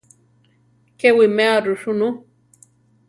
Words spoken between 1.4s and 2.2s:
ru sunú.